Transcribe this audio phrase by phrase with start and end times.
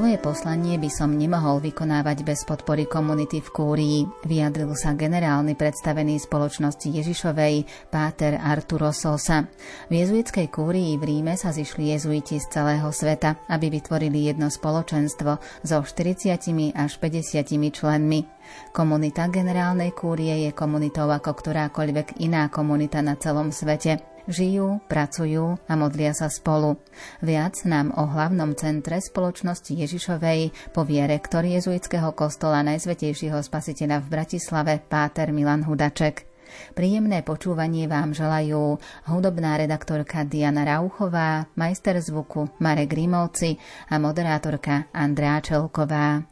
[0.00, 6.16] Svoje poslanie by som nemohol vykonávať bez podpory komunity v Kúrii, vyjadril sa generálny predstavený
[6.24, 9.44] spoločnosti Ježišovej Páter Arturo Sosa.
[9.92, 15.36] V jezuitskej Kúrii v Ríme sa zišli jezuiti z celého sveta, aby vytvorili jedno spoločenstvo
[15.68, 16.32] so 40
[16.72, 18.24] až 50 členmi.
[18.72, 24.09] Komunita generálnej kúrie je komunitou ako ktorákoľvek iná komunita na celom svete.
[24.28, 26.76] Žijú, pracujú a modlia sa spolu.
[27.24, 34.74] Viac nám o hlavnom centre spoločnosti Ježišovej povie rektor jezuitského kostola Najsvetejšieho spasiteľa v Bratislave
[34.84, 36.28] Páter Milan Hudaček.
[36.74, 43.54] Príjemné počúvanie vám želajú hudobná redaktorka Diana Rauchová, majster zvuku Marek Grimovci
[43.86, 46.26] a moderátorka Andrea Čelková.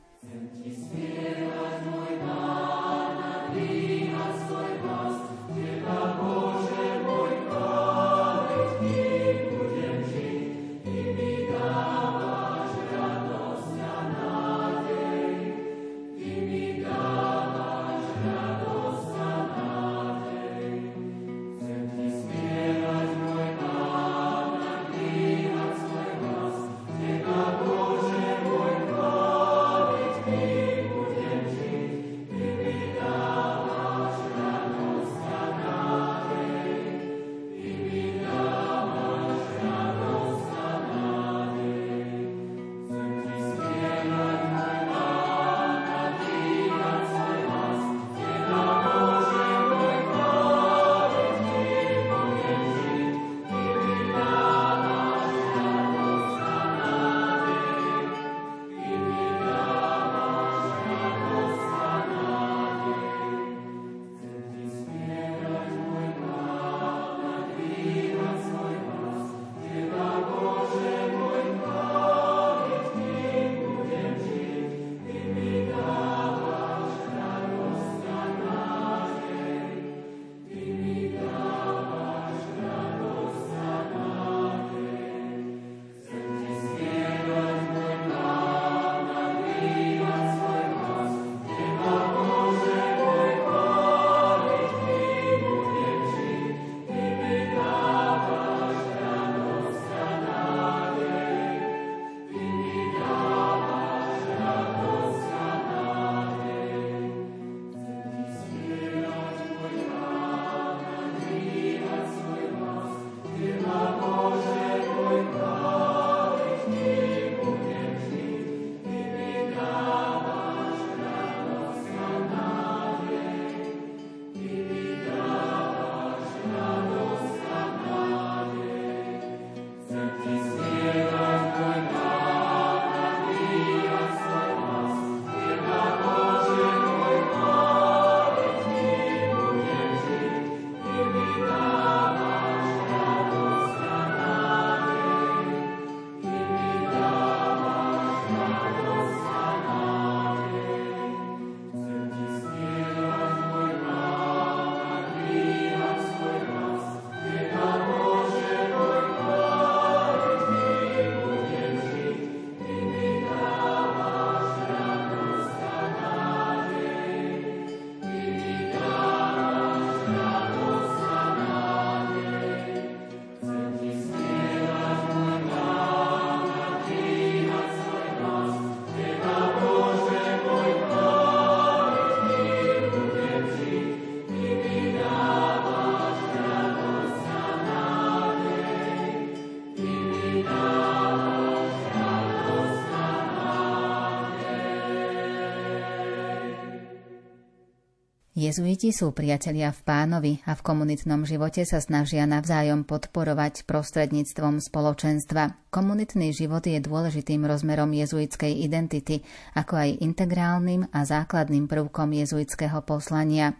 [198.38, 205.58] Jezuiti sú priatelia v pánovi a v komunitnom živote sa snažia navzájom podporovať prostredníctvom spoločenstva.
[205.74, 209.26] Komunitný život je dôležitým rozmerom jezuitskej identity,
[209.58, 213.58] ako aj integrálnym a základným prvkom jezuitského poslania.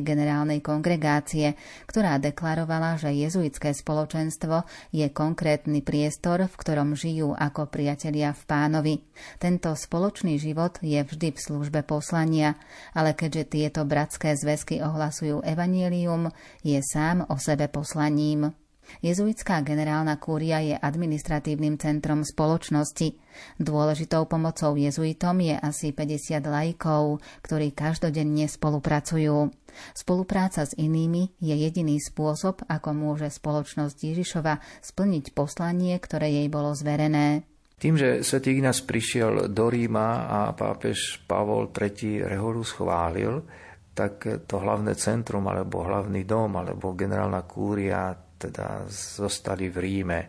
[0.02, 1.56] generálnej kongregácie,
[1.86, 8.96] ktorá deklarovala, že jezuitské spoločenstvo je konkrétny priestor, v ktorom žijú ako priatelia v pánovi.
[9.38, 12.58] Tento spoločný život je vždy v službe poslania,
[12.98, 16.34] ale keďže tieto bratské zväzky ohlasujú evanielium,
[16.66, 18.63] je sám o sebe poslaním.
[19.04, 23.16] Jezuitská generálna kúria je administratívnym centrom spoločnosti.
[23.60, 29.52] Dôležitou pomocou jezuitom je asi 50 laikov, ktorí každodenne spolupracujú.
[29.98, 36.72] Spolupráca s inými je jediný spôsob, ako môže spoločnosť Ježišova splniť poslanie, ktoré jej bolo
[36.78, 37.44] zverené.
[37.82, 42.32] Tým, že svätý Ignác prišiel do Ríma a pápež Pavol III.
[42.32, 43.44] Reholu schválil,
[43.92, 48.16] tak to hlavné centrum, alebo hlavný dom, alebo generálna kúria
[48.50, 50.20] teda zostali v Ríme.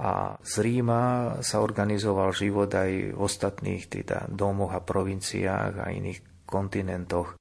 [0.00, 6.48] A z Ríma sa organizoval život aj v ostatných teda domoch a provinciách a iných
[6.48, 7.39] kontinentoch.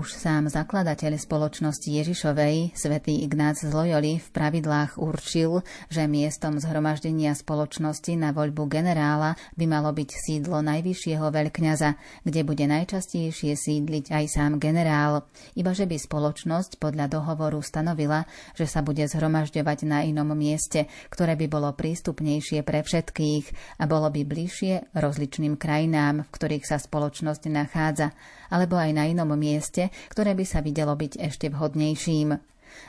[0.00, 5.60] Už sám zakladateľ spoločnosti Ježišovej, svätý Ignác z Loyoli, v pravidlách určil,
[5.92, 12.64] že miestom zhromaždenia spoločnosti na voľbu generála by malo byť sídlo najvyššieho veľkňaza, kde bude
[12.64, 18.24] najčastejšie sídliť aj sám generál, iba že by spoločnosť podľa dohovoru stanovila,
[18.56, 24.08] že sa bude zhromažďovať na inom mieste, ktoré by bolo prístupnejšie pre všetkých a bolo
[24.08, 28.16] by bližšie rozličným krajinám, v ktorých sa spoločnosť nachádza,
[28.48, 32.38] alebo aj na inom mieste, ktoré by sa videlo byť ešte vhodnejším.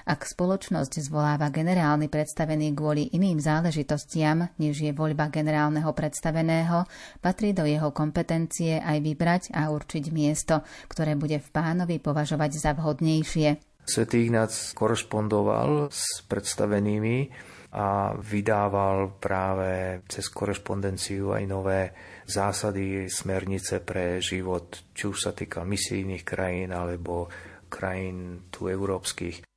[0.05, 6.85] Ak spoločnosť zvoláva generálny predstavený kvôli iným záležitostiam, než je voľba generálneho predstaveného,
[7.17, 12.71] patrí do jeho kompetencie aj vybrať a určiť miesto, ktoré bude v pánovi považovať za
[12.77, 13.71] vhodnejšie.
[13.81, 17.33] Svetý Ignác korešpondoval s predstavenými
[17.71, 21.81] a vydával práve cez korešpondenciu aj nové
[22.27, 27.31] zásady, smernice pre život, či už sa týka misijných krajín alebo
[27.71, 29.47] krajín tu európskych.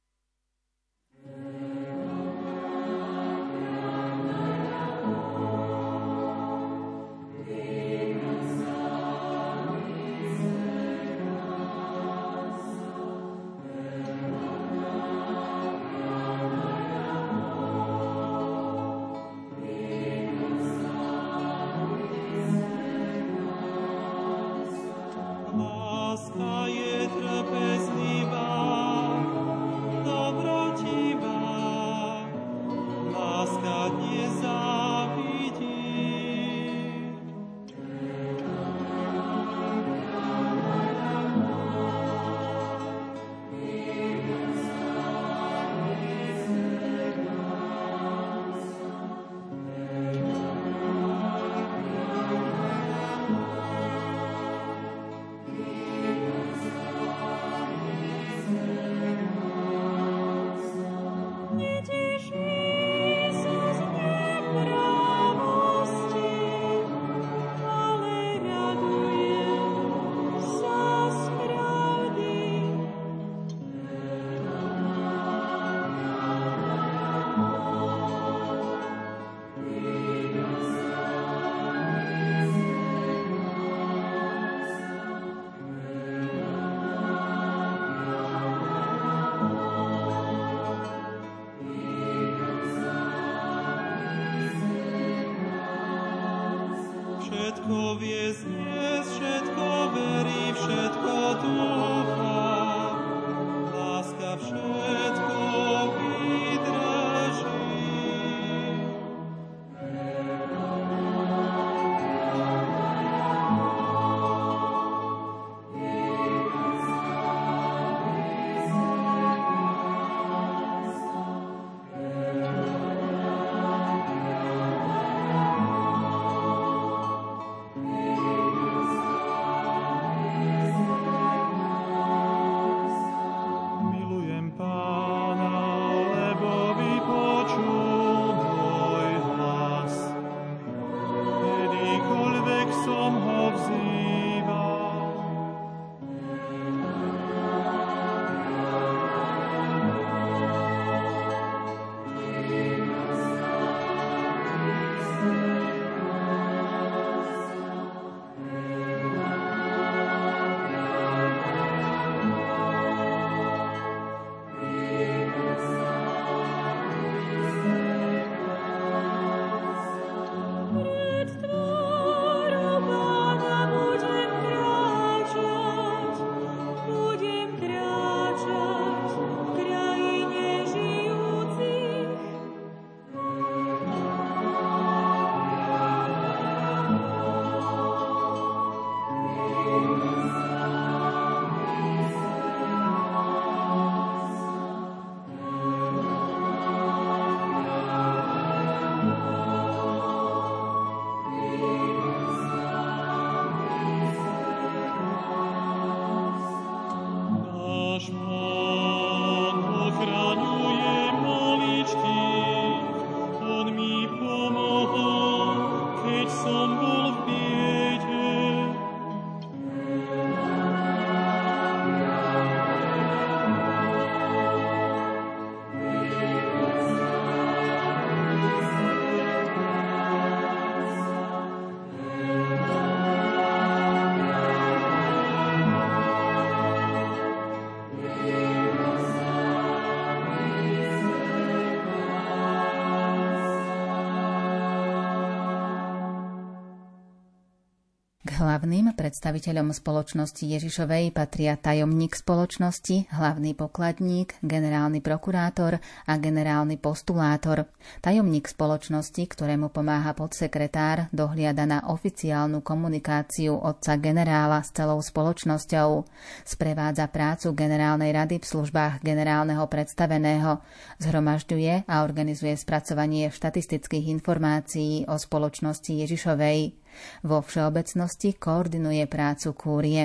[248.64, 257.68] Hlavným predstaviteľom spoločnosti Ježišovej patria tajomník spoločnosti, hlavný pokladník, generálny prokurátor a generálny postulátor.
[258.00, 266.09] Tajomník spoločnosti, ktorému pomáha podsekretár, dohliada na oficiálnu komunikáciu otca generála s celou spoločnosťou.
[266.49, 270.64] Sprevádza prácu generálnej rady v službách generálneho predstaveného,
[271.04, 276.84] zhromažďuje a organizuje spracovanie štatistických informácií o spoločnosti Ježišovej.
[277.25, 280.03] Vo všeobecnosti koordinuje prácu kúrie.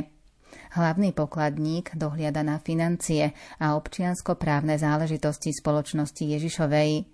[0.74, 7.06] Hlavný pokladník dohliada na financie a občiansko-právne záležitosti spoločnosti Ježišovej.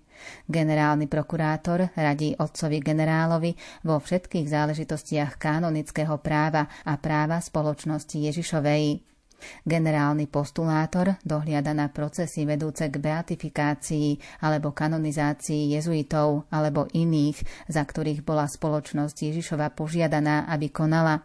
[0.48, 3.52] Generálny prokurátor radí otcovi generálovi
[3.84, 9.15] vo všetkých záležitostiach kanonického práva a práva spoločnosti Ježišovej.
[9.64, 18.24] Generálny postulátor dohliada na procesy vedúce k beatifikácii alebo kanonizácii jezuitov alebo iných, za ktorých
[18.24, 21.22] bola spoločnosť Ježišova požiadaná, aby konala.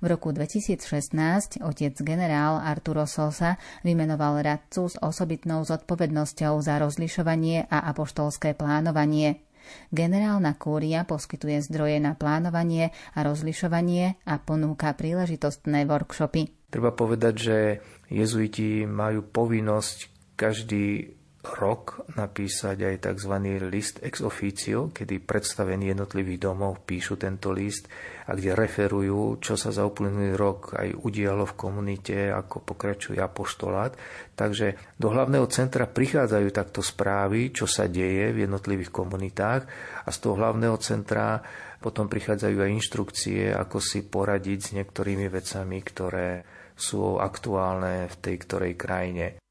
[0.00, 7.84] V roku 2016 otec generál Arturo Sosa vymenoval radcu s osobitnou zodpovednosťou za rozlišovanie a
[7.92, 9.44] apoštolské plánovanie.
[9.92, 16.57] Generálna kúria poskytuje zdroje na plánovanie a rozlišovanie a ponúka príležitostné workshopy.
[16.68, 17.58] Treba povedať, že
[18.12, 21.18] jezuiti majú povinnosť každý
[21.56, 23.34] rok napísať aj tzv.
[23.70, 27.88] list ex officio, kedy predstavení jednotlivých domov píšu tento list
[28.28, 33.96] a kde referujú, čo sa za uplynulý rok aj udialo v komunite, ako pokračuje apoštolát.
[34.36, 39.62] Takže do hlavného centra prichádzajú takto správy, čo sa deje v jednotlivých komunitách
[40.04, 41.40] a z toho hlavného centra
[41.78, 48.36] potom prichádzajú aj inštrukcie, ako si poradiť s niektorými vecami, ktoré sú aktuálne v tej
[48.46, 49.42] ktorej krajine.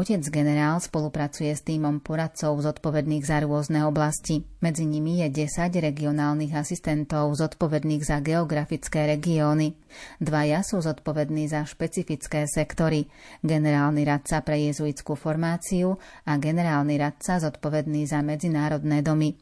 [0.00, 4.40] Otec generál spolupracuje s týmom poradcov zodpovedných za rôzne oblasti.
[4.64, 9.76] Medzi nimi je 10 regionálnych asistentov zodpovedných za geografické regióny.
[10.16, 13.12] Dvaja sú zodpovední za špecifické sektory.
[13.44, 19.36] Generálny radca pre jezuitskú formáciu a generálny radca zodpovedný za medzinárodné domy.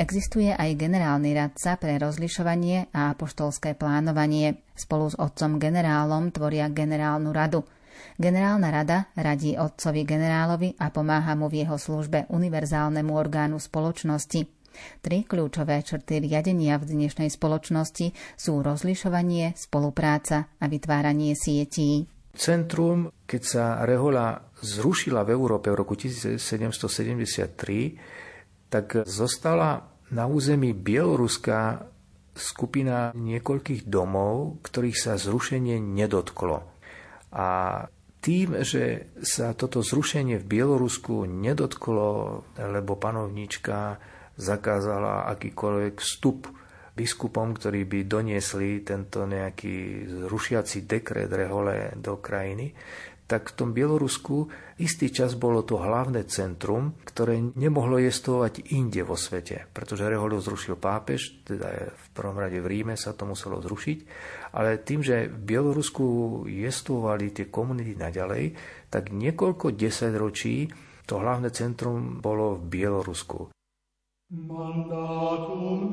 [0.00, 4.64] Existuje aj generálny radca pre rozlišovanie a apoštolské plánovanie.
[4.72, 7.60] Spolu s otcom generálom tvoria generálnu radu–
[8.20, 14.46] Generálna rada radí otcovi generálovi a pomáha mu v jeho službe univerzálnemu orgánu spoločnosti.
[15.02, 22.06] Tri kľúčové črty riadenia v dnešnej spoločnosti sú rozlišovanie, spolupráca a vytváranie sietí.
[22.30, 31.90] Centrum, keď sa rehola zrušila v Európe v roku 1773, tak zostala na území Bieloruska
[32.34, 36.62] skupina niekoľkých domov, ktorých sa zrušenie nedotklo.
[37.34, 37.46] A
[38.20, 43.96] Tým, že sa toto zrušenie v Bielorusku nedotklo, lebo panovníčka
[44.36, 46.52] zakázala akýkoľvek vstup
[46.92, 52.76] biskupom, ktorí by doniesli tento nejaký rušiaci dekret rehole do krajiny,
[53.30, 54.50] tak v tom Bielorusku
[54.82, 60.74] istý čas bolo to hlavné centrum, ktoré nemohlo jestovať inde vo svete, pretože Reholu zrušil
[60.74, 63.98] pápež, teda v prvom rade v Ríme sa to muselo zrušiť,
[64.54, 66.04] ale tým, že v Bielorusku
[66.46, 68.54] jestovali tie komunity naďalej,
[68.90, 70.70] tak niekoľko desaťročí
[71.06, 73.50] to hlavné centrum bolo v Bielorusku.
[74.30, 75.90] Mandatum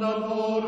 [0.00, 0.59] the Lord.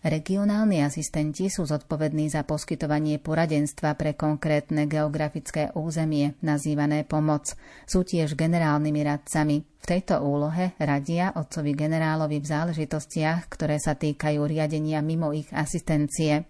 [0.00, 7.52] Regionálni asistenti sú zodpovední za poskytovanie poradenstva pre konkrétne geografické územie, nazývané pomoc.
[7.86, 9.60] Sú tiež generálnymi radcami.
[9.60, 16.48] V tejto úlohe radia otcovi generálovi v záležitostiach, ktoré sa týkajú riadenia mimo ich asistencie.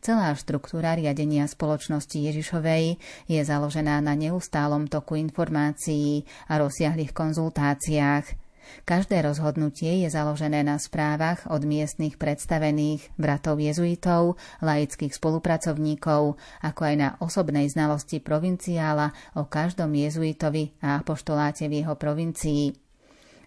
[0.00, 2.96] Celá štruktúra riadenia spoločnosti Ježišovej
[3.28, 8.48] je založená na neustálom toku informácií a rozsiahlých konzultáciách.
[8.84, 16.94] Každé rozhodnutie je založené na správach od miestnych predstavených, bratov jezuitov, laických spolupracovníkov, ako aj
[16.96, 22.87] na osobnej znalosti provinciála o každom jezuitovi a apoštoláte v jeho provincii.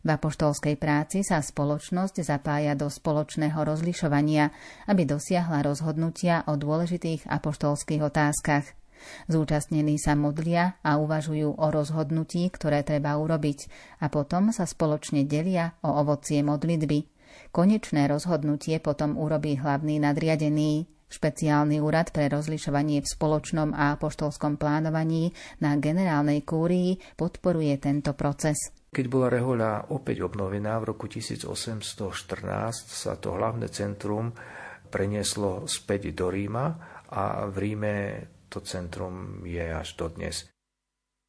[0.01, 4.49] V apoštolskej práci sa spoločnosť zapája do spoločného rozlišovania,
[4.89, 8.65] aby dosiahla rozhodnutia o dôležitých apoštolských otázkach–
[9.25, 13.69] Zúčastnení sa modlia a uvažujú o rozhodnutí, ktoré treba urobiť
[14.01, 17.09] a potom sa spoločne delia o ovocie modlitby.
[17.49, 25.35] Konečné rozhodnutie potom urobí hlavný nadriadený, Špeciálny úrad pre rozlišovanie v spoločnom a apoštolskom plánovaní
[25.59, 28.71] na generálnej kúrii podporuje tento proces.
[28.91, 31.47] Keď bola rehoľa opäť obnovená v roku 1814,
[32.91, 34.35] sa to hlavné centrum
[34.91, 36.75] prenieslo späť do Ríma
[37.07, 37.95] a v Ríme
[38.51, 40.51] to centrum je až dodnes.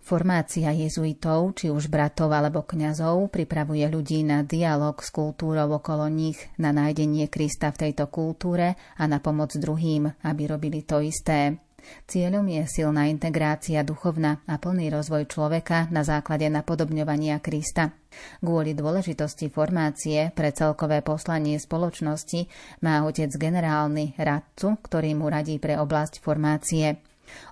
[0.07, 6.39] Formácia jezuitov, či už bratov alebo kňazov, pripravuje ľudí na dialog s kultúrou okolo nich,
[6.63, 11.59] na nájdenie Krista v tejto kultúre a na pomoc druhým, aby robili to isté.
[12.07, 17.91] Cieľom je silná integrácia duchovná a plný rozvoj človeka na základe napodobňovania Krista.
[18.39, 22.47] Kvôli dôležitosti formácie pre celkové poslanie spoločnosti
[22.79, 27.03] má otec generálny radcu, ktorý mu radí pre oblasť formácie.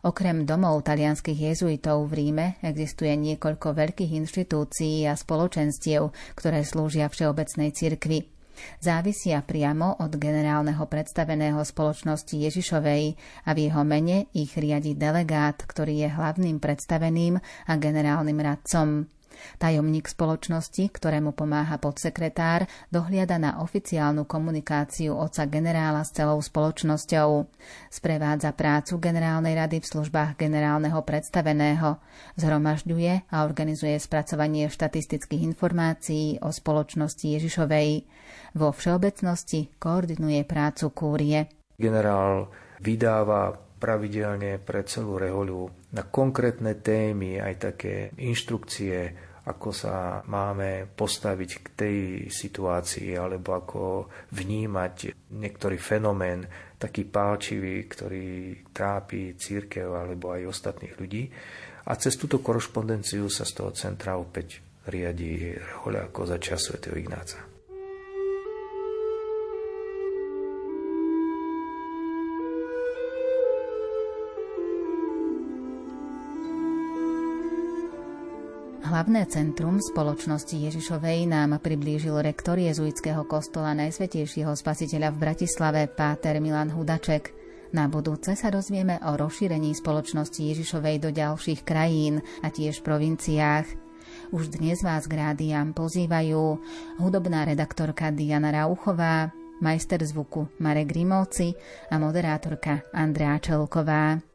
[0.04, 7.70] Okrem domov talianských jezuitov v Ríme existuje niekoľko veľkých inštitúcií a spoločenstiev, ktoré slúžia všeobecnej
[7.74, 8.34] cirkvi.
[8.78, 13.04] Závisia priamo od generálneho predstaveného spoločnosti Ježišovej
[13.44, 19.10] a v jeho mene ich riadi delegát, ktorý je hlavným predstaveným a generálnym radcom.
[19.58, 27.46] Tajomník spoločnosti, ktorému pomáha podsekretár, dohliada na oficiálnu komunikáciu oca generála s celou spoločnosťou.
[27.90, 31.98] Sprevádza prácu generálnej rady v službách generálneho predstaveného.
[32.38, 38.06] Zhromažďuje a organizuje spracovanie štatistických informácií o spoločnosti Ježišovej.
[38.54, 41.50] Vo všeobecnosti koordinuje prácu kúrie.
[41.74, 49.12] Generál vydáva pravidelne pre celú rehoľu na konkrétne témy aj také inštrukcie,
[49.44, 51.98] ako sa máme postaviť k tej
[52.32, 56.48] situácii, alebo ako vnímať niektorý fenomén,
[56.80, 58.28] taký pálčivý, ktorý
[58.72, 61.28] trápi církev alebo aj ostatných ľudí.
[61.84, 66.80] A cez túto korešpondenciu sa z toho centra opäť riadi rehoľa ako za čas sv.
[66.80, 67.53] Ignáca.
[78.94, 86.70] Hlavné centrum spoločnosti Ježišovej nám priblížil rektor jezuitského kostola Najsvetejšieho spasiteľa v Bratislave, páter Milan
[86.70, 87.34] Hudaček.
[87.74, 93.66] Na budúce sa dozvieme o rozšírení spoločnosti Ježišovej do ďalších krajín a tiež provinciách.
[94.30, 96.62] Už dnes vás k rádiám pozývajú
[97.02, 101.50] hudobná redaktorka Diana Rauchová, majster zvuku Marek Grimovci
[101.90, 104.33] a moderátorka Andrea Čelková.